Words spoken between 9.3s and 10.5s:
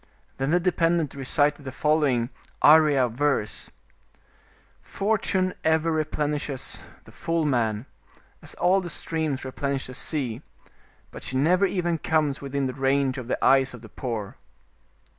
replenish the sea,